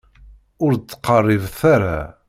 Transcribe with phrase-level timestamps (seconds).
[0.65, 1.99] Ur d-ttqerribet ara.